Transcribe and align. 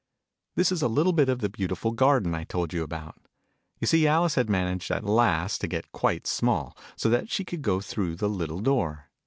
This 0.55 0.71
is 0.71 0.81
a 0.81 0.87
little 0.87 1.13
bit 1.13 1.29
of 1.29 1.41
the 1.41 1.47
beautiful 1.49 1.91
garden 1.91 2.33
I 2.33 2.43
told 2.43 2.73
you 2.73 2.81
about. 2.81 3.21
You 3.79 3.85
see 3.85 4.07
Alice 4.07 4.33
had 4.33 4.49
managed 4.49 4.89
at 4.89 5.03
last 5.03 5.61
to 5.61 5.67
get 5.67 5.91
quite 5.91 6.25
small, 6.25 6.75
so 6.95 7.07
that 7.11 7.29
she 7.29 7.45
could 7.45 7.61
go 7.61 7.81
through 7.81 8.15
the 8.15 8.27
little 8.27 8.61
door. 8.61 9.11